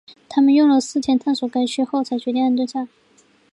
[0.27, 2.87] 他们用了四天探索该区后才决定安顿下来。